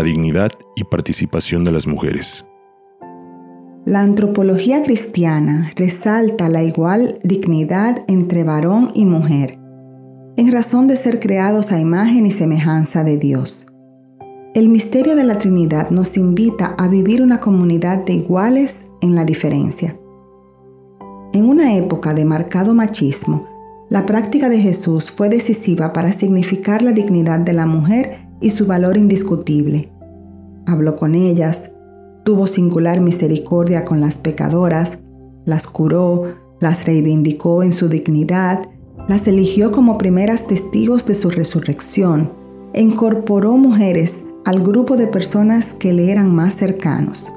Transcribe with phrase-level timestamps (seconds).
[0.00, 2.46] la dignidad y participación de las mujeres.
[3.84, 9.58] La antropología cristiana resalta la igual dignidad entre varón y mujer,
[10.38, 13.66] en razón de ser creados a imagen y semejanza de Dios.
[14.54, 19.26] El misterio de la Trinidad nos invita a vivir una comunidad de iguales en la
[19.26, 19.98] diferencia.
[21.34, 23.46] En una época de marcado machismo,
[23.90, 28.66] la práctica de Jesús fue decisiva para significar la dignidad de la mujer y su
[28.66, 29.92] valor indiscutible.
[30.66, 31.72] Habló con ellas,
[32.24, 34.98] tuvo singular misericordia con las pecadoras,
[35.44, 36.24] las curó,
[36.60, 38.68] las reivindicó en su dignidad,
[39.08, 42.40] las eligió como primeras testigos de su resurrección
[42.74, 47.28] incorporó mujeres al grupo de personas que le eran más cercanos.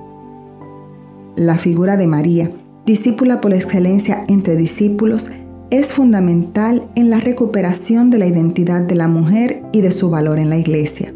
[1.35, 2.51] La figura de María,
[2.85, 5.29] discípula por excelencia entre discípulos,
[5.73, 10.37] es fundamental en la recuperación de la identidad de la mujer y de su valor
[10.37, 11.15] en la iglesia.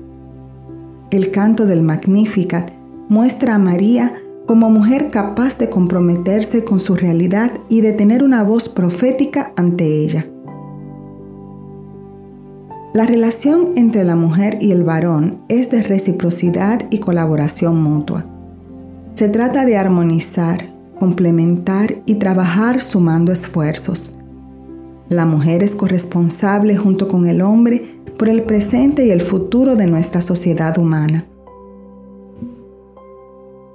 [1.11, 2.71] El canto del Magnificat
[3.07, 4.13] muestra a María
[4.47, 10.03] como mujer capaz de comprometerse con su realidad y de tener una voz profética ante
[10.03, 10.25] ella.
[12.95, 18.25] La relación entre la mujer y el varón es de reciprocidad y colaboración mutua.
[19.13, 24.16] Se trata de armonizar, complementar y trabajar sumando esfuerzos.
[25.09, 29.87] La mujer es corresponsable junto con el hombre por el presente y el futuro de
[29.87, 31.25] nuestra sociedad humana.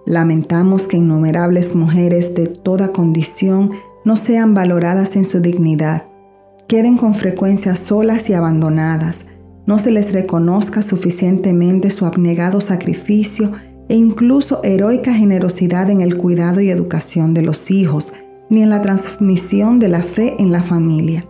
[0.05, 3.70] Lamentamos que innumerables mujeres de toda condición
[4.05, 6.05] no sean valoradas en su dignidad,
[6.66, 9.27] queden con frecuencia solas y abandonadas,
[9.64, 13.53] no se les reconozca suficientemente su abnegado sacrificio
[13.88, 18.12] e incluso heroica generosidad en el cuidado y educación de los hijos,
[18.52, 21.24] ni en la transmisión de la fe en la familia.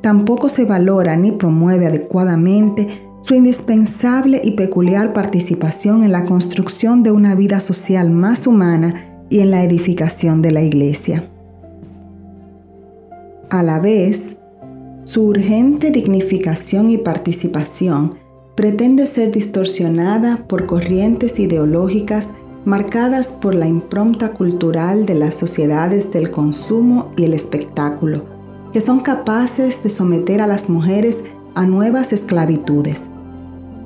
[0.00, 2.88] Tampoco se valora ni promueve adecuadamente
[3.20, 9.38] su indispensable y peculiar participación en la construcción de una vida social más humana y
[9.38, 11.28] en la edificación de la Iglesia.
[13.48, 14.38] A la vez,
[15.04, 18.14] su urgente dignificación y participación
[18.56, 22.34] pretende ser distorsionada por corrientes ideológicas
[22.64, 28.24] marcadas por la impronta cultural de las sociedades del consumo y el espectáculo,
[28.72, 31.24] que son capaces de someter a las mujeres
[31.54, 33.10] a nuevas esclavitudes.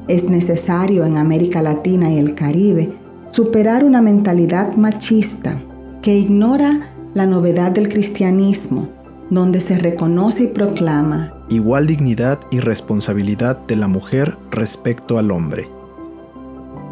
[0.09, 2.93] Es necesario en América Latina y el Caribe
[3.29, 5.61] superar una mentalidad machista
[6.03, 8.89] que ignora la novedad del cristianismo,
[9.31, 15.69] donde se reconoce y proclama igual dignidad y responsabilidad de la mujer respecto al hombre.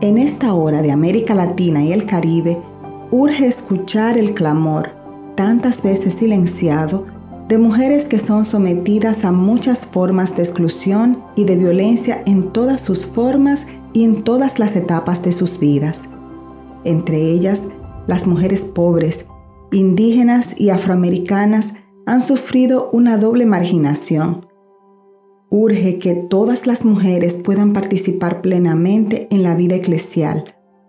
[0.04, 2.59] En esta hora de América Latina y el Caribe,
[3.10, 4.91] urge escuchar el clamor,
[5.34, 7.06] tantas veces silenciado,
[7.48, 12.82] de mujeres que son sometidas a muchas formas de exclusión y de violencia en todas
[12.82, 16.06] sus formas y en todas las etapas de sus vidas.
[16.84, 17.69] Entre ellas,
[18.06, 19.25] las mujeres pobres,
[19.72, 24.44] indígenas y afroamericanas han sufrido una doble marginación,
[25.56, 30.42] urge que todas las mujeres puedan participar plenamente en la vida eclesial,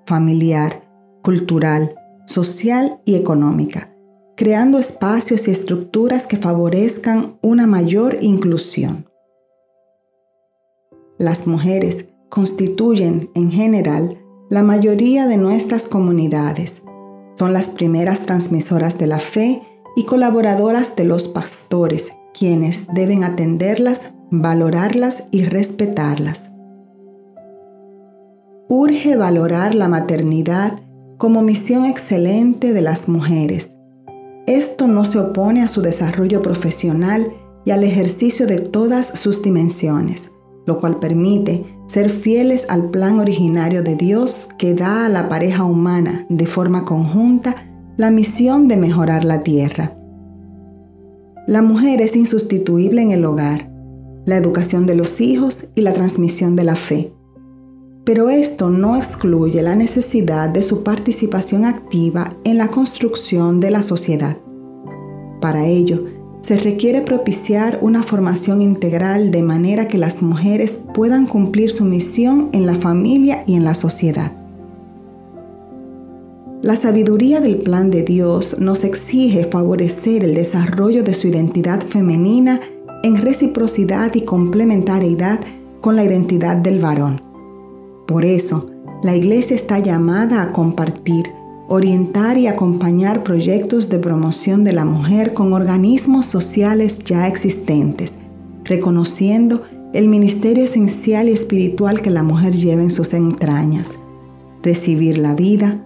[0.07, 0.89] familiar,
[1.21, 1.93] cultural,
[2.25, 3.93] social y económica,
[4.35, 9.07] creando espacios y estructuras que favorezcan una mayor inclusión.
[11.19, 14.17] Las mujeres constituyen, en general,
[14.49, 16.81] la mayoría de nuestras comunidades.
[17.37, 19.61] Son las primeras transmisoras de la fe
[19.95, 26.51] y colaboradoras de los pastores, quienes deben atenderlas valorarlas y respetarlas.
[28.67, 30.79] Urge valorar la maternidad
[31.17, 33.77] como misión excelente de las mujeres.
[34.47, 37.31] Esto no se opone a su desarrollo profesional
[37.63, 40.31] y al ejercicio de todas sus dimensiones,
[40.65, 45.63] lo cual permite ser fieles al plan originario de Dios que da a la pareja
[45.63, 47.55] humana de forma conjunta
[47.97, 49.95] la misión de mejorar la tierra.
[51.47, 53.74] La mujer es insustituible en el hogar
[54.25, 57.13] la educación de los hijos y la transmisión de la fe.
[58.03, 63.81] Pero esto no excluye la necesidad de su participación activa en la construcción de la
[63.81, 64.37] sociedad.
[65.41, 66.05] Para ello,
[66.41, 72.49] se requiere propiciar una formación integral de manera que las mujeres puedan cumplir su misión
[72.51, 74.31] en la familia y en la sociedad.
[76.61, 82.61] La sabiduría del plan de Dios nos exige favorecer el desarrollo de su identidad femenina
[83.05, 85.39] en reciprocidad y complementariedad
[85.79, 87.21] con la identidad del varón.
[88.07, 88.65] Por eso,
[89.03, 91.29] la Iglesia está llamada a compartir,
[91.67, 98.17] orientar y acompañar proyectos de promoción de la mujer con organismos sociales ya existentes,
[98.63, 99.61] reconociendo
[99.93, 103.99] el ministerio esencial y espiritual que la mujer lleva en sus entrañas.
[104.63, 105.85] Recibir la vida,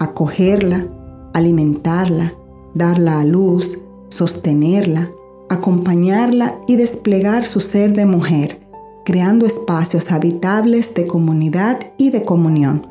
[0.00, 0.88] acogerla,
[1.32, 2.34] alimentarla,
[2.74, 5.12] darla a luz, sostenerla,
[5.48, 8.60] acompañarla y desplegar su ser de mujer,
[9.04, 12.86] creando espacios habitables de comunidad y de comunión.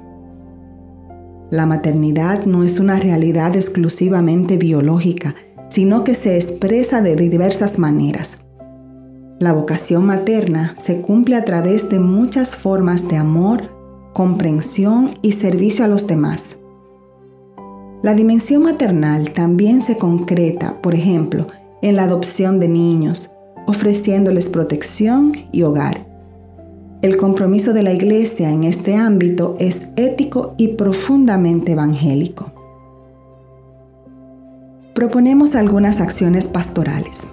[1.52, 5.36] La maternidad no es una realidad exclusivamente biológica,
[5.70, 8.40] sino que se expresa de diversas maneras.
[9.40, 13.64] La vocación materna se cumple a través de muchas formas de amor,
[14.14, 16.58] comprensión y servicio a los demás.
[18.02, 21.48] La dimensión maternal también se concreta, por ejemplo,
[21.86, 23.32] en la adopción de niños,
[23.66, 26.06] ofreciéndoles protección y hogar
[27.06, 32.52] el compromiso de la Iglesia en este ámbito es ético y profundamente evangélico.
[34.96, 37.28] Proponemos algunas acciones pastorales.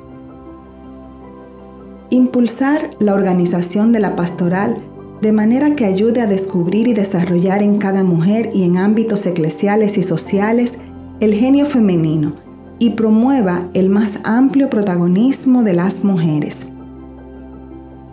[2.10, 4.76] Impulsar la organización de la pastoral
[5.22, 9.96] de manera que ayude a descubrir y desarrollar en cada mujer y en ámbitos eclesiales
[9.96, 10.80] y sociales
[11.20, 12.34] el genio femenino
[12.82, 16.66] y promueva el más amplio protagonismo de las mujeres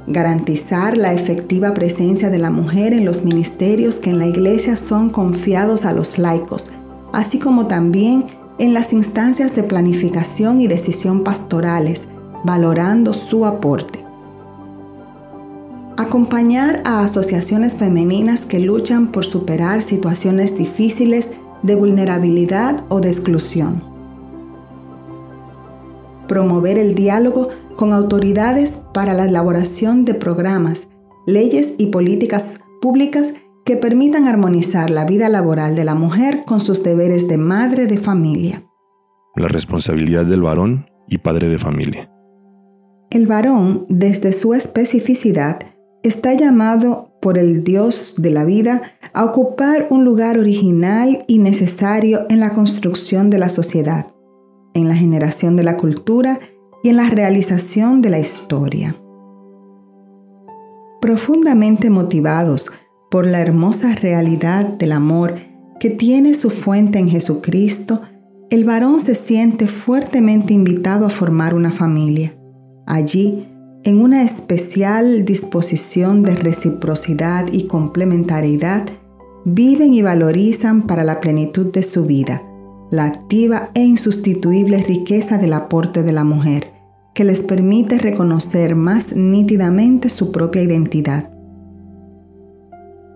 [0.05, 5.09] garantizar la efectiva presencia de la mujer en los ministerios que en la Iglesia son
[5.09, 6.71] confiados a los laicos,
[7.13, 8.25] así como también
[8.57, 12.07] en las instancias de planificación y decisión pastorales,
[12.43, 14.03] valorando su aporte.
[15.97, 23.88] Acompañar a asociaciones femeninas que luchan por superar situaciones difíciles de vulnerabilidad o de exclusión.
[26.29, 30.87] Promover el diálogo con autoridades para la elaboración de programas,
[31.25, 33.33] leyes y políticas públicas
[33.65, 37.97] que permitan armonizar la vida laboral de la mujer con sus deberes de madre de
[37.97, 38.63] familia.
[39.35, 42.11] La responsabilidad del varón y padre de familia.
[43.09, 45.59] El varón, desde su especificidad,
[46.03, 48.83] está llamado por el Dios de la vida
[49.13, 54.07] a ocupar un lugar original y necesario en la construcción de la sociedad,
[54.73, 56.39] en la generación de la cultura
[56.83, 58.95] y en la realización de la historia.
[61.01, 62.71] Profundamente motivados
[63.09, 65.35] por la hermosa realidad del amor
[65.79, 68.01] que tiene su fuente en Jesucristo,
[68.49, 72.35] el varón se siente fuertemente invitado a formar una familia.
[72.85, 73.47] Allí,
[73.83, 78.87] en una especial disposición de reciprocidad y complementariedad,
[79.45, 82.48] viven y valorizan para la plenitud de su vida
[82.91, 86.71] la activa e insustituible riqueza del aporte de la mujer,
[87.13, 91.31] que les permite reconocer más nítidamente su propia identidad.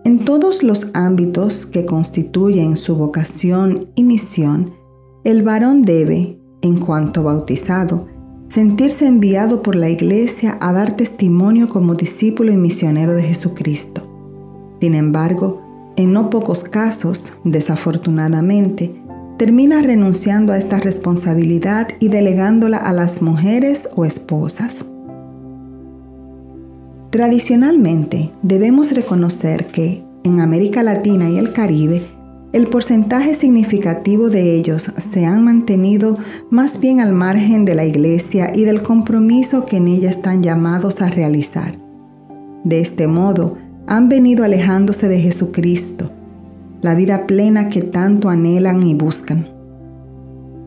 [0.04, 4.74] En todos los ámbitos que constituyen su vocación y misión,
[5.24, 8.06] el varón debe, en cuanto bautizado,
[8.48, 14.02] sentirse enviado por la Iglesia a dar testimonio como discípulo y misionero de Jesucristo.
[14.80, 15.62] Sin embargo,
[15.96, 19.03] en no pocos casos, desafortunadamente,
[19.36, 24.84] termina renunciando a esta responsabilidad y delegándola a las mujeres o esposas.
[27.10, 32.02] Tradicionalmente, debemos reconocer que en América Latina y el Caribe,
[32.52, 36.16] el porcentaje significativo de ellos se han mantenido
[36.50, 41.02] más bien al margen de la iglesia y del compromiso que en ella están llamados
[41.02, 41.78] a realizar.
[42.62, 43.56] De este modo,
[43.86, 46.10] han venido alejándose de Jesucristo,
[46.84, 49.48] la vida plena que tanto anhelan y buscan.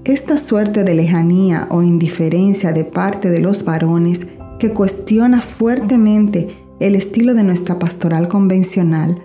[0.04, 4.26] Esta suerte de lejanía o indiferencia de parte de los varones
[4.58, 6.48] que cuestiona fuertemente
[6.80, 9.22] el estilo de nuestra pastoral convencional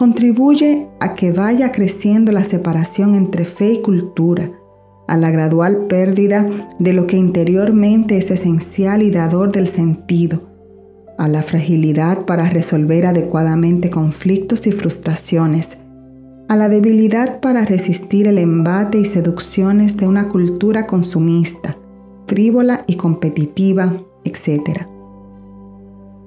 [0.00, 4.50] contribuye a que vaya creciendo la separación entre fe y cultura,
[5.06, 6.48] a la gradual pérdida
[6.80, 10.42] de lo que interiormente es esencial y dador del sentido,
[11.16, 15.83] a la fragilidad para resolver adecuadamente conflictos y frustraciones,
[16.48, 21.76] a la debilidad para resistir el embate y seducciones de una cultura consumista,
[22.26, 24.86] frívola y competitiva, etc.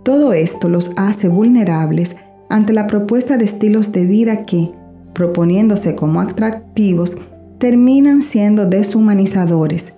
[0.04, 2.16] Todo esto los hace vulnerables
[2.50, 4.72] ante la propuesta de estilos de vida que,
[5.14, 7.18] proponiéndose como atractivos,
[7.58, 9.94] terminan siendo deshumanizadores.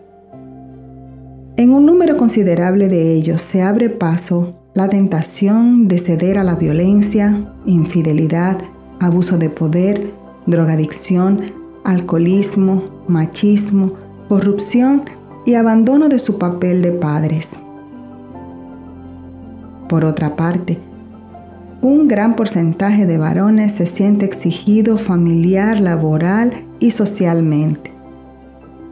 [1.57, 6.55] En un número considerable de ellos se abre paso la tentación de ceder a la
[6.55, 8.57] violencia, infidelidad,
[8.99, 10.13] abuso de poder,
[10.45, 11.41] drogadicción,
[11.83, 13.93] alcoholismo, machismo,
[14.27, 15.03] corrupción
[15.45, 17.57] y abandono de su papel de padres.
[19.87, 20.77] Por otra parte,
[21.81, 27.93] un gran porcentaje de varones se siente exigido familiar, laboral y socialmente.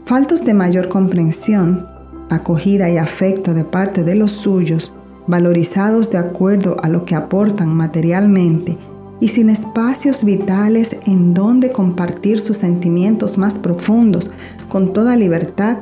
[0.05, 1.85] Faltos de mayor comprensión,
[2.29, 4.93] acogida y afecto de parte de los suyos
[5.27, 8.77] valorizados de acuerdo a lo que aportan materialmente
[9.19, 14.31] y sin espacios vitales en donde compartir sus sentimientos más profundos
[14.69, 15.77] con toda libertad,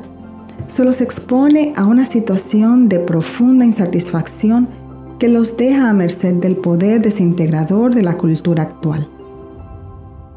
[0.68, 4.68] se expone a una situación de profunda insatisfacción
[5.18, 9.08] que los deja a merced del poder desintegrador de la cultura actual.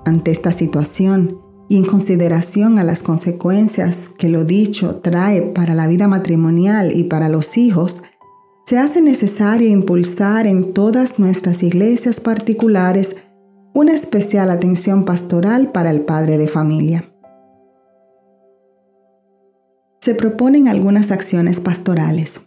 [0.06, 1.40] Ante esta situación,
[1.70, 7.04] y en consideración a las consecuencias que lo dicho trae para la vida matrimonial y
[7.04, 8.02] para los hijos,
[8.70, 13.16] se hace necesario impulsar en todas nuestras iglesias particulares
[13.74, 17.12] una especial atención pastoral para el padre de familia.
[20.02, 22.42] Se proponen algunas acciones pastorales.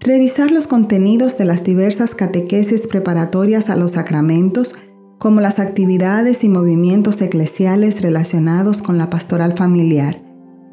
[0.00, 4.74] Revisar los contenidos de las diversas catequesis preparatorias a los sacramentos,
[5.18, 10.16] como las actividades y movimientos eclesiales relacionados con la pastoral familiar,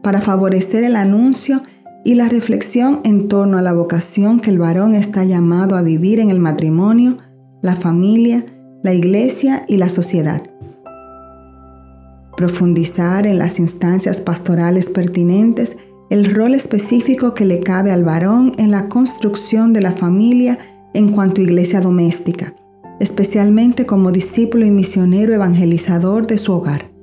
[0.04, 1.62] para favorecer el anuncio
[2.04, 6.20] y la reflexión en torno a la vocación que el varón está llamado a vivir
[6.20, 7.18] en el matrimonio,
[7.62, 8.46] la familia,
[8.84, 10.44] la iglesia y la sociedad.
[12.38, 15.78] Profundizar en las instancias pastorales pertinentes
[16.10, 20.58] el rol específico que le cabe al varón en la construcción de la familia
[20.94, 22.56] en cuanto a iglesia doméstica,
[23.00, 26.97] especialmente como discípulo y misionero evangelizador de su hogar.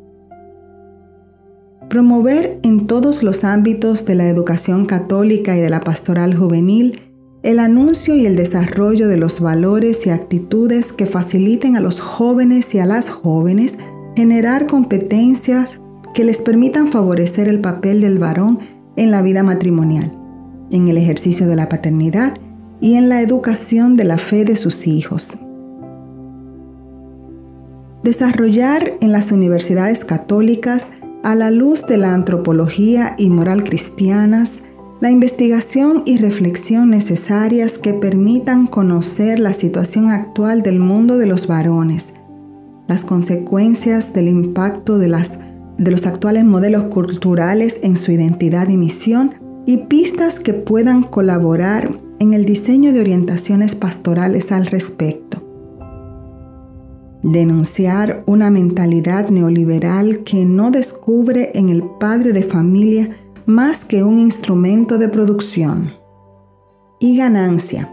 [1.94, 6.98] Promover en todos los ámbitos de la educación católica y de la pastoral juvenil
[7.44, 12.74] el anuncio y el desarrollo de los valores y actitudes que faciliten a los jóvenes
[12.74, 13.78] y a las jóvenes
[14.16, 15.78] generar competencias
[16.14, 18.58] que les permitan favorecer el papel del varón
[18.96, 20.12] en la vida matrimonial,
[20.72, 22.32] en el ejercicio de la paternidad
[22.80, 25.38] y en la educación de la fe de sus hijos.
[28.02, 30.90] Desarrollar en las universidades católicas
[31.24, 34.62] a la luz de la antropología y moral cristianas,
[35.00, 41.46] la investigación y reflexión necesarias que permitan conocer la situación actual del mundo de los
[41.46, 42.12] varones,
[42.86, 45.40] las consecuencias del impacto de, las,
[45.78, 51.90] de los actuales modelos culturales en su identidad y misión y pistas que puedan colaborar
[52.18, 55.43] en el diseño de orientaciones pastorales al respecto
[57.24, 63.16] denunciar una mentalidad neoliberal que no descubre en el padre de familia
[63.46, 65.92] más que un instrumento de producción
[67.00, 67.90] y ganancia,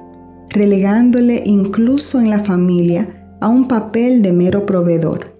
[0.50, 5.34] relegándole incluso en la familia a un papel de mero proveedor.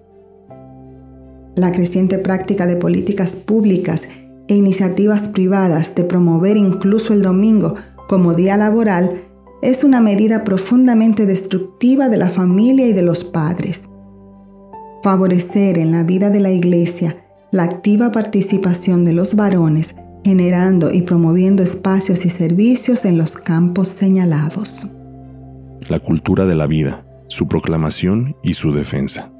[1.54, 4.08] La creciente práctica de políticas públicas
[4.48, 7.74] e iniciativas privadas de promover incluso el domingo
[8.08, 9.20] como día laboral
[9.62, 13.88] es una medida profundamente destructiva de la familia y de los padres.
[15.04, 17.16] Favorecer en la vida de la Iglesia
[17.52, 23.88] la activa participación de los varones, generando y promoviendo espacios y servicios en los campos
[23.88, 24.90] señalados.
[25.88, 29.30] La cultura de la vida, su proclamación y su defensa.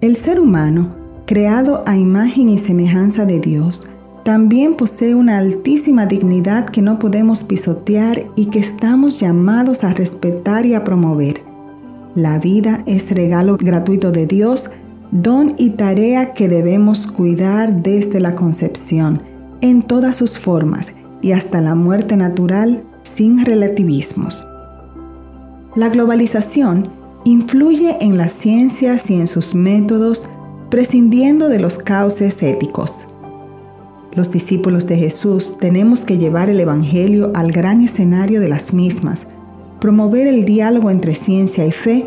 [0.00, 3.90] El ser humano, creado a imagen y semejanza de Dios,
[4.26, 10.66] también posee una altísima dignidad que no podemos pisotear y que estamos llamados a respetar
[10.66, 11.42] y a promover.
[12.16, 14.70] La vida es regalo gratuito de Dios,
[15.12, 19.22] don y tarea que debemos cuidar desde la concepción,
[19.60, 24.44] en todas sus formas y hasta la muerte natural sin relativismos.
[25.76, 26.88] La globalización
[27.24, 30.28] influye en las ciencias y en sus métodos,
[30.68, 33.06] prescindiendo de los cauces éticos
[34.16, 39.26] los discípulos de Jesús tenemos que llevar el Evangelio al gran escenario de las mismas,
[39.78, 42.06] promover el diálogo entre ciencia y fe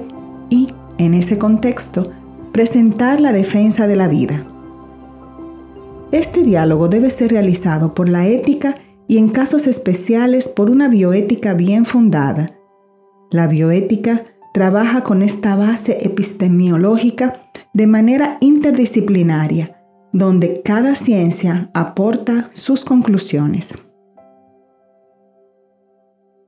[0.49, 2.03] y, en ese contexto,
[2.51, 4.47] presentar la defensa de la vida.
[6.11, 8.75] Este diálogo debe ser realizado por la ética
[9.07, 12.47] y en casos especiales por una bioética bien fundada.
[13.29, 19.78] La bioética trabaja con esta base epistemológica de manera interdisciplinaria
[20.13, 23.73] donde cada ciencia aporta sus conclusiones.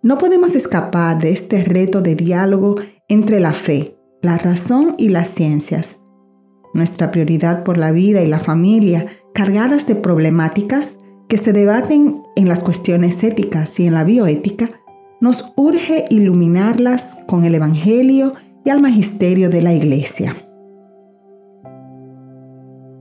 [0.04, 2.76] No podemos escapar de este reto de diálogo
[3.08, 6.00] entre la fe, la razón y las ciencias.
[6.74, 12.48] Nuestra prioridad por la vida y la familia, cargadas de problemáticas que se debaten en
[12.48, 14.72] las cuestiones éticas y en la bioética,
[15.20, 18.34] nos urge iluminarlas con el Evangelio
[18.66, 20.51] y al Magisterio de la Iglesia.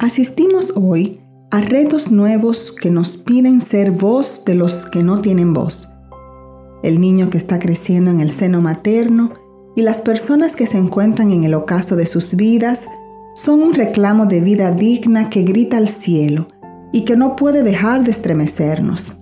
[0.01, 5.53] Asistimos hoy a retos nuevos que nos piden ser voz de los que no tienen
[5.53, 5.93] voz.
[6.83, 9.35] El niño que está creciendo en el seno materno
[9.77, 12.89] y las personas que se encuentran en el ocaso de sus vidas
[13.35, 16.47] son un reclamo de vida digna que grita al cielo
[16.95, 19.19] y que no puede dejar de estremecernos.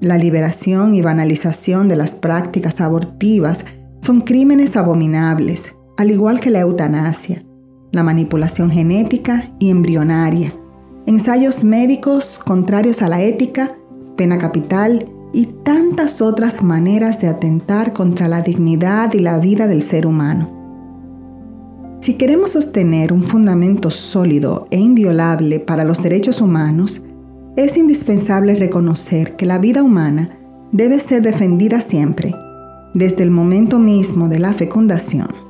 [0.00, 3.66] La liberación y banalización de las prácticas abortivas
[4.00, 7.44] son crímenes abominables, al igual que la eutanasia,
[7.90, 10.52] la manipulación genética y embrionaria,
[11.06, 13.76] ensayos médicos contrarios a la ética,
[14.16, 19.82] pena capital y tantas otras maneras de atentar contra la dignidad y la vida del
[19.82, 20.58] ser humano.
[22.00, 27.02] Si queremos sostener un fundamento sólido e inviolable para los derechos humanos,
[27.56, 30.30] es indispensable reconocer que la vida humana
[30.70, 32.34] debe ser defendida siempre,
[32.94, 35.47] desde el momento mismo de la fecundación.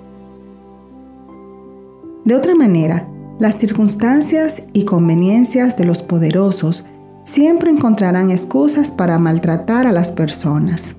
[2.29, 3.09] De otra manera,
[3.39, 6.85] las circunstancias y conveniencias de los poderosos
[7.25, 10.95] siempre encontrarán excusas para maltratar a las personas.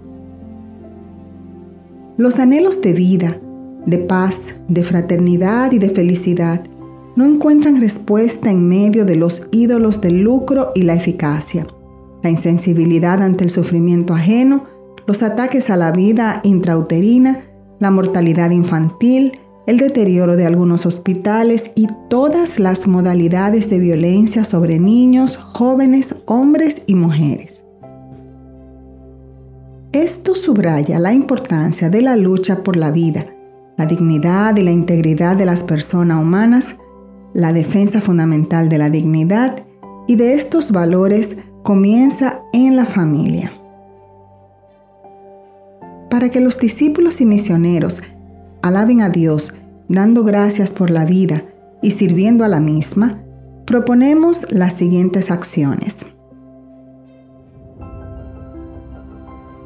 [2.18, 3.38] Los anhelos de vida,
[3.86, 6.64] de paz, de fraternidad y de felicidad
[7.16, 11.68] no encuentran respuesta en medio de los ídolos del lucro y la eficacia,
[12.24, 14.64] la insensibilidad ante el sufrimiento ajeno,
[15.06, 17.44] los ataques a la vida intrauterina,
[17.78, 19.34] la mortalidad infantil,
[19.70, 26.82] el deterioro de algunos hospitales y todas las modalidades de violencia sobre niños, jóvenes, hombres
[26.88, 27.64] y mujeres.
[29.92, 33.28] Esto subraya la importancia de la lucha por la vida,
[33.78, 36.78] la dignidad y la integridad de las personas humanas,
[37.36, 39.68] la defensa fundamental de la dignidad
[40.08, 43.54] y de estos valores comienza en la familia.
[46.10, 48.02] Para que los discípulos y misioneros
[48.62, 49.54] alaben a Dios
[49.88, 51.44] dando gracias por la vida
[51.82, 53.24] y sirviendo a la misma,
[53.66, 56.06] proponemos las siguientes acciones.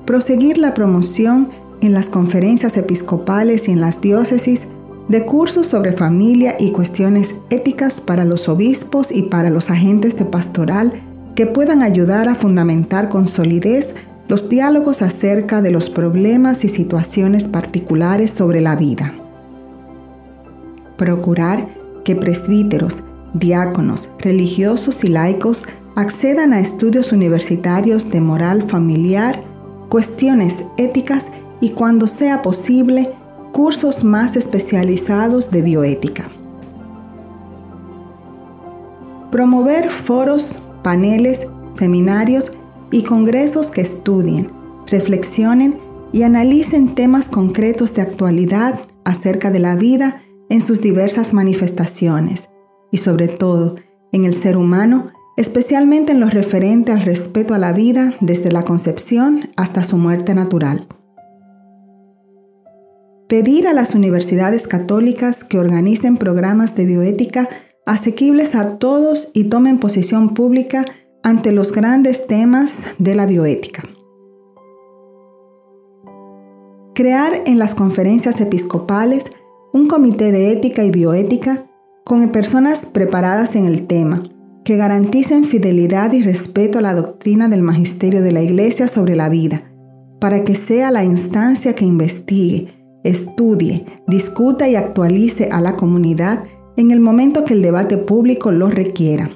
[0.05, 1.49] Proseguir la promoción
[1.81, 4.67] en las conferencias episcopales y en las diócesis
[5.07, 10.25] de cursos sobre familia y cuestiones éticas para los obispos y para los agentes de
[10.25, 10.93] pastoral
[11.35, 13.95] que puedan ayudar a fundamentar con solidez
[14.27, 19.13] los diálogos acerca de los problemas y situaciones particulares sobre la vida.
[20.97, 21.67] Procurar
[22.03, 29.41] que presbíteros, diáconos, religiosos y laicos accedan a estudios universitarios de moral familiar,
[29.89, 31.31] cuestiones éticas
[31.61, 33.09] y cuando sea posible,
[33.51, 36.29] cursos más especializados de bioética.
[39.31, 42.57] Promover foros, paneles, seminarios
[42.93, 44.51] y congresos que estudien,
[44.85, 45.79] reflexionen
[46.11, 52.49] y analicen temas concretos de actualidad acerca de la vida en sus diversas manifestaciones
[52.91, 53.77] y sobre todo
[54.11, 58.63] en el ser humano, especialmente en lo referente al respeto a la vida desde la
[58.63, 60.87] concepción hasta su muerte natural.
[63.27, 67.49] Pedir a las universidades católicas que organicen programas de bioética
[67.87, 70.85] asequibles a todos y tomen posición pública
[71.23, 73.83] ante los grandes temas de la bioética.
[76.93, 79.31] Crear en las conferencias episcopales
[79.71, 81.65] un comité de ética y bioética
[82.03, 84.21] con personas preparadas en el tema,
[84.65, 89.29] que garanticen fidelidad y respeto a la doctrina del magisterio de la Iglesia sobre la
[89.29, 89.63] vida,
[90.19, 92.67] para que sea la instancia que investigue,
[93.03, 96.43] estudie, discuta y actualice a la comunidad
[96.77, 99.31] en el momento que el debate público lo requiera.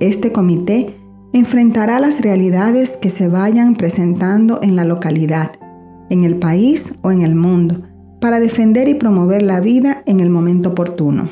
[0.00, 0.94] Este comité
[1.32, 5.52] enfrentará las realidades que se vayan presentando en la localidad,
[6.08, 7.82] en el país o en el mundo,
[8.20, 11.30] para defender y promover la vida en el momento oportuno.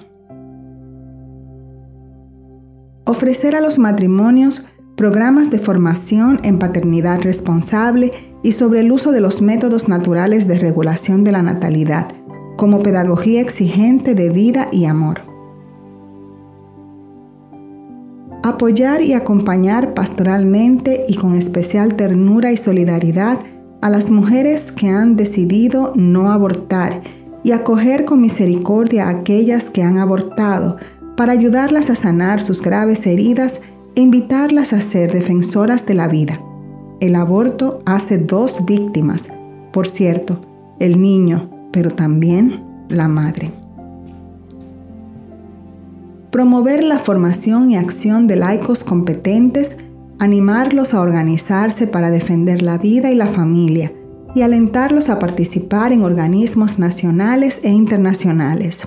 [3.05, 8.11] Ofrecer a los matrimonios programas de formación en paternidad responsable
[8.43, 12.09] y sobre el uso de los métodos naturales de regulación de la natalidad,
[12.57, 15.26] como pedagogía exigente de vida y amor.
[18.47, 23.41] Apoyar y acompañar pastoralmente y con especial ternura y solidaridad
[23.83, 27.03] a las mujeres que han decidido no abortar
[27.43, 30.77] y acoger con misericordia a aquellas que han abortado
[31.17, 33.63] para ayudarlas a sanar sus graves heridas
[33.97, 36.41] e invitarlas a ser defensoras de la vida.
[37.01, 39.29] El aborto hace dos víctimas,
[39.73, 40.41] por cierto,
[40.79, 43.66] el niño, pero también la madre.
[46.37, 49.79] Promover la formación y acción de laicos competentes,
[50.19, 53.95] animarlos a organizarse para defender la vida y la familia
[54.35, 58.87] y alentarlos a participar en organismos nacionales e internacionales.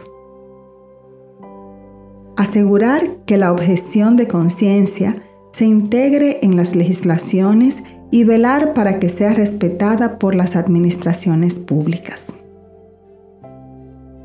[2.38, 9.10] Asegurar que la objeción de conciencia se integre en las legislaciones y velar para que
[9.10, 12.32] sea respetada por las administraciones públicas.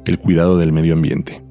[0.04, 1.43] El cuidado del medio ambiente.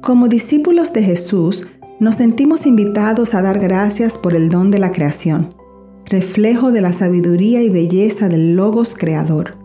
[0.00, 1.66] Como discípulos de Jesús,
[1.98, 5.54] nos sentimos invitados a dar gracias por el don de la creación,
[6.06, 9.56] reflejo de la sabiduría y belleza del Logos Creador.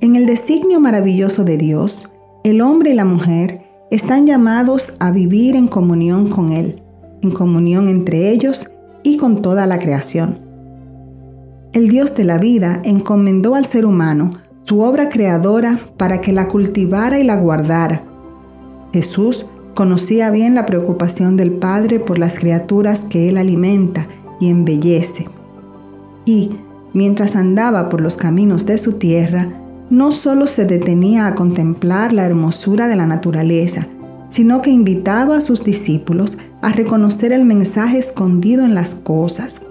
[0.00, 5.54] En el designio maravilloso de Dios, el hombre y la mujer están llamados a vivir
[5.54, 6.82] en comunión con Él,
[7.22, 8.68] en comunión entre ellos
[9.04, 10.40] y con toda la creación.
[11.72, 14.30] El Dios de la vida encomendó al ser humano
[14.64, 18.07] su obra creadora para que la cultivara y la guardara.
[18.92, 24.08] Jesús conocía bien la preocupación del Padre por las criaturas que Él alimenta
[24.40, 25.28] y embellece.
[26.24, 26.50] Y,
[26.94, 29.48] mientras andaba por los caminos de su tierra,
[29.90, 33.86] no solo se detenía a contemplar la hermosura de la naturaleza,
[34.28, 39.62] sino que invitaba a sus discípulos a reconocer el mensaje escondido en las cosas.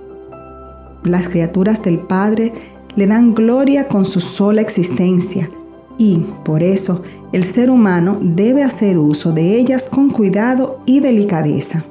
[1.03, 2.53] Las criaturas del Padre
[2.95, 5.49] le dan gloria con su sola existencia
[5.97, 11.85] y, por eso, el ser humano debe hacer uso de ellas con cuidado y delicadeza.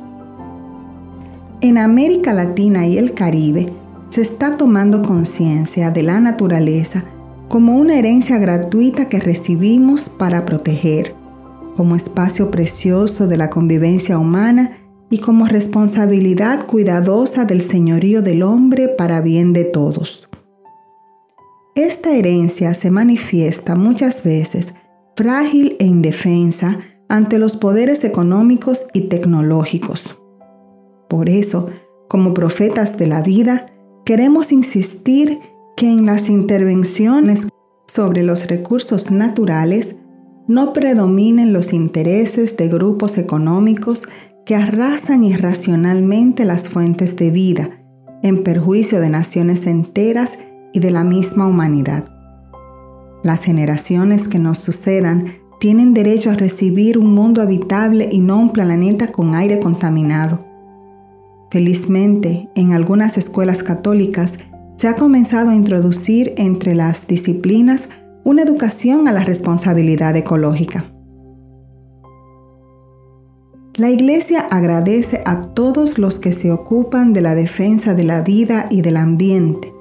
[1.61, 3.73] En América Latina y el Caribe
[4.11, 7.05] se está tomando conciencia de la naturaleza
[7.49, 11.15] como una herencia gratuita que recibimos para proteger,
[11.77, 14.79] como espacio precioso de la convivencia humana
[15.11, 20.29] y como responsabilidad cuidadosa del señorío del hombre para bien de todos.
[21.77, 24.75] Esta herencia se manifiesta muchas veces
[25.15, 26.79] frágil e indefensa
[27.11, 30.19] ante los poderes económicos y tecnológicos.
[31.07, 31.69] Por eso,
[32.09, 33.67] como profetas de la vida,
[34.07, 35.39] queremos insistir
[35.77, 37.47] que en las intervenciones
[37.87, 39.97] sobre los recursos naturales
[40.49, 44.09] no predominen los intereses de grupos económicos
[44.47, 47.85] que arrasan irracionalmente las fuentes de vida,
[48.23, 50.39] en perjuicio de naciones enteras
[50.77, 52.05] y de la misma humanidad.
[53.23, 55.25] Las generaciones que nos sucedan
[55.59, 60.45] tienen derecho a recibir un mundo habitable y no un planeta con aire contaminado.
[61.51, 64.39] Felizmente, en algunas escuelas católicas
[64.77, 67.89] se ha comenzado a introducir entre las disciplinas
[68.23, 70.93] una educación a la responsabilidad ecológica.
[73.77, 78.67] La Iglesia agradece a todos los que se ocupan de la defensa de la vida
[78.71, 79.76] y del ambiente.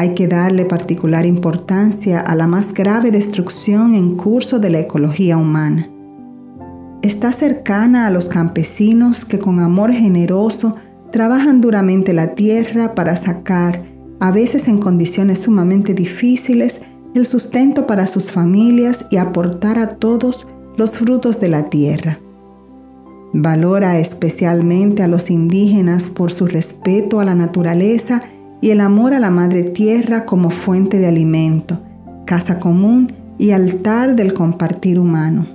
[0.00, 5.36] Hay que darle particular importancia a la más grave destrucción en curso de la ecología
[5.36, 5.90] humana.
[7.02, 10.76] Está cercana a los campesinos que con amor generoso
[11.12, 13.82] trabajan duramente la tierra para sacar,
[14.20, 16.80] a veces en condiciones sumamente difíciles,
[17.14, 22.20] el sustento para sus familias y aportar a todos los frutos de la tierra.
[23.34, 28.22] Valora especialmente a los indígenas por su respeto a la naturaleza
[28.60, 31.78] y el amor a la madre tierra como fuente de alimento,
[32.26, 35.46] casa común y altar del compartir humano.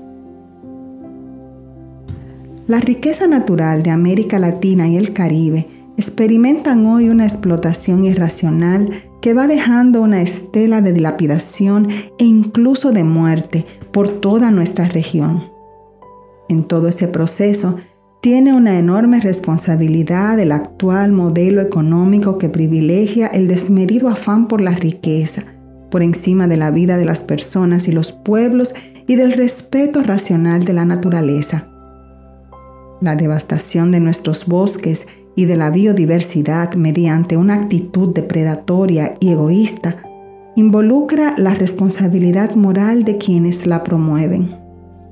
[2.67, 8.89] La riqueza natural de América Latina y el Caribe experimentan hoy una explotación irracional
[9.21, 15.43] que va dejando una estela de dilapidación e incluso de muerte por toda nuestra región.
[16.49, 17.77] En todo ese proceso,
[18.25, 24.71] tiene una enorme responsabilidad el actual modelo económico que privilegia el desmedido afán por la
[24.71, 25.43] riqueza,
[25.91, 28.73] por encima de la vida de las personas y los pueblos
[29.05, 31.67] y del respeto racional de la naturaleza.
[32.99, 39.97] La devastación de nuestros bosques y de la biodiversidad mediante una actitud depredatoria y egoísta
[40.55, 44.57] involucra la responsabilidad moral de quienes la promueven,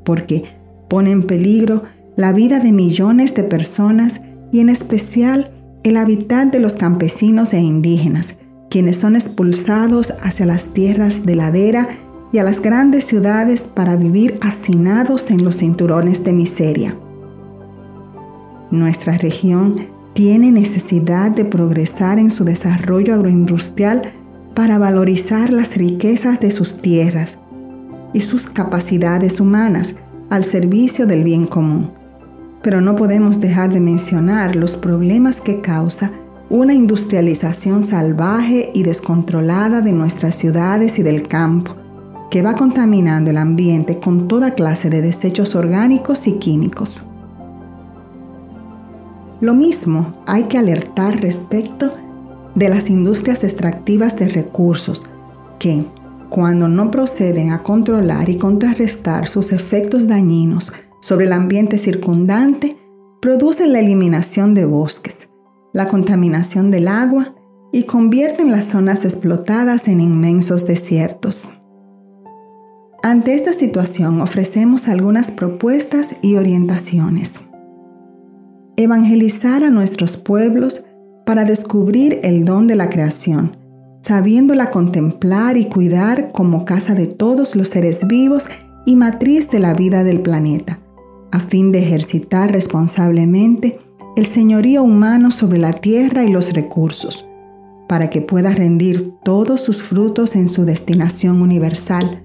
[0.04, 0.46] porque
[0.90, 1.84] pone en peligro
[2.16, 4.22] la vida de millones de personas
[4.52, 5.52] y en especial
[5.84, 8.36] el hábitat de los campesinos e indígenas,
[8.70, 11.90] quienes son expulsados hacia las tierras de ladera
[12.32, 16.98] y a las grandes ciudades para vivir hacinados en los cinturones de miseria.
[18.72, 24.14] Nuestra región tiene necesidad de progresar en su desarrollo agroindustrial
[24.54, 27.38] para valorizar las riquezas de sus tierras
[28.14, 29.96] y sus capacidades humanas
[30.30, 32.03] al servicio del bien común.
[32.64, 36.12] Pero no podemos dejar de mencionar los problemas que causa
[36.50, 41.76] una industrialización salvaje y descontrolada de nuestras ciudades y del campo,
[42.32, 47.08] que va contaminando el ambiente con toda clase de desechos orgánicos y químicos.
[49.42, 51.90] Lo mismo hay que alertar respecto
[52.56, 55.06] de las industrias extractivas de recursos
[55.60, 55.86] que,
[56.30, 60.72] cuando no proceden a controlar y contrarrestar sus efectos dañinos
[61.04, 62.78] sobre el ambiente circundante,
[63.22, 65.30] producen la eliminación de bosques,
[65.74, 67.36] la contaminación del agua
[67.74, 71.52] y convierten las zonas explotadas en inmensos desiertos.
[73.04, 77.42] Ante esta situación ofrecemos algunas propuestas y orientaciones
[78.76, 80.86] evangelizar a nuestros pueblos
[81.26, 83.58] para descubrir el don de la creación,
[84.02, 88.50] sabiéndola contemplar y cuidar como casa de todos los seres vivos
[88.86, 90.80] y matriz de la vida del planeta,
[91.34, 93.80] a fin de ejercitar responsablemente
[94.16, 97.28] el señorío humano sobre la tierra y los recursos,
[97.90, 102.24] para que pueda rendir todos sus frutos en su destinación universal,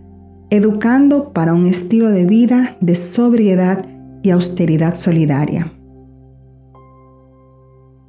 [0.51, 3.87] educando para un estilo de vida de sobriedad
[4.23, 5.73] y austeridad solidaria.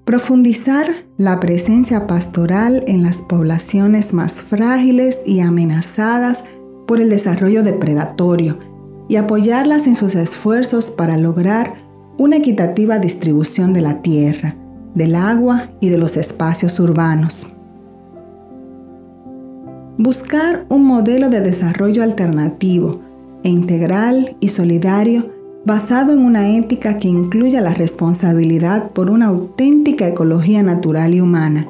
[0.03, 6.43] Profundizar la presencia pastoral en las poblaciones más frágiles y amenazadas
[6.87, 8.57] por el desarrollo depredatorio
[9.09, 11.73] y apoyarlas en sus esfuerzos para lograr
[12.17, 14.55] una equitativa distribución de la tierra,
[14.93, 17.47] del agua y de los espacios urbanos.
[19.97, 23.01] Buscar un modelo de desarrollo alternativo
[23.43, 25.31] e integral y solidario
[25.65, 31.67] basado en una ética que incluya la responsabilidad por una auténtica ecología natural y humana,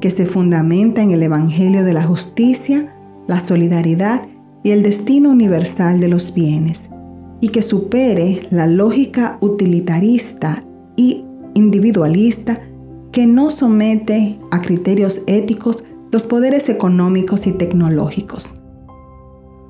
[0.00, 2.94] que se fundamenta en el Evangelio de la justicia,
[3.26, 4.22] la solidaridad
[4.66, 6.90] y el destino universal de los bienes,
[7.40, 10.64] y que supere la lógica utilitarista
[10.96, 11.24] y
[11.54, 12.60] individualista
[13.12, 18.54] que no somete a criterios éticos los poderes económicos y tecnológicos.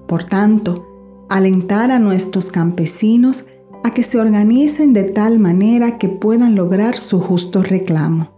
[0.08, 3.44] Por tanto, alentar a nuestros campesinos
[3.84, 8.35] a que se organicen de tal manera que puedan lograr su justo reclamo.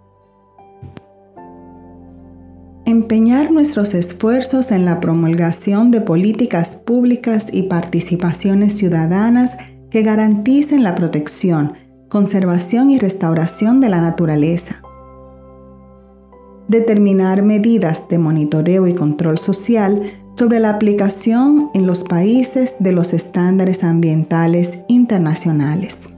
[2.89, 9.59] Empeñar nuestros esfuerzos en la promulgación de políticas públicas y participaciones ciudadanas
[9.91, 11.75] que garanticen la protección,
[12.09, 14.81] conservación y restauración de la naturaleza.
[16.69, 23.13] Determinar medidas de monitoreo y control social sobre la aplicación en los países de los
[23.13, 26.09] estándares ambientales internacionales.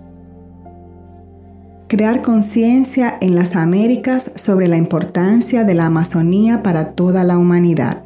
[1.91, 8.05] Crear conciencia en las Américas sobre la importancia de la Amazonía para toda la humanidad.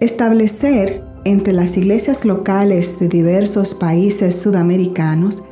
[0.00, 5.44] Establecer entre las iglesias locales de diversos países sudamericanos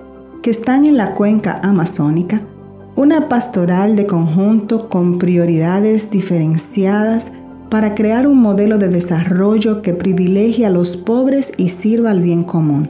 [0.42, 2.40] que están en la cuenca amazónica
[2.96, 7.32] una pastoral de conjunto con prioridades diferenciadas
[7.68, 12.42] para crear un modelo de desarrollo que privilegie a los pobres y sirva al bien
[12.42, 12.88] común.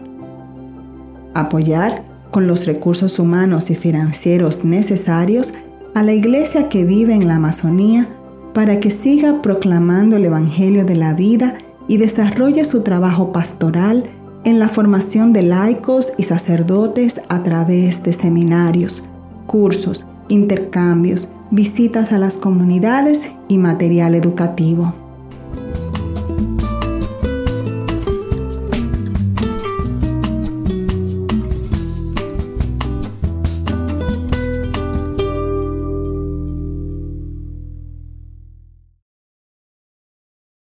[1.35, 5.55] Apoyar con los recursos humanos y financieros necesarios
[5.95, 8.09] a la iglesia que vive en la Amazonía
[8.53, 11.55] para que siga proclamando el Evangelio de la vida
[11.87, 14.03] y desarrolle su trabajo pastoral
[14.43, 19.05] en la formación de laicos y sacerdotes a través de seminarios,
[19.47, 25.04] cursos, intercambios, visitas a las comunidades y material educativo.